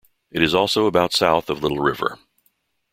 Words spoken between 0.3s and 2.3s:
It is also about south of Little River.